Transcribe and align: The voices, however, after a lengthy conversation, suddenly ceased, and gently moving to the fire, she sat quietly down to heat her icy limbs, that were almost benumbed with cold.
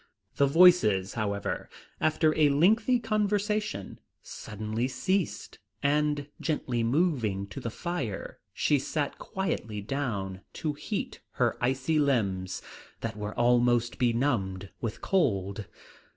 The 0.37 0.47
voices, 0.47 1.13
however, 1.13 1.69
after 1.99 2.35
a 2.35 2.49
lengthy 2.49 2.97
conversation, 2.99 3.99
suddenly 4.23 4.87
ceased, 4.87 5.59
and 5.83 6.25
gently 6.41 6.81
moving 6.83 7.45
to 7.49 7.59
the 7.59 7.69
fire, 7.69 8.39
she 8.51 8.79
sat 8.79 9.19
quietly 9.19 9.79
down 9.79 10.41
to 10.53 10.73
heat 10.73 11.21
her 11.33 11.55
icy 11.63 11.99
limbs, 11.99 12.63
that 13.01 13.15
were 13.15 13.35
almost 13.37 13.99
benumbed 13.99 14.71
with 14.79 15.01
cold. 15.01 15.65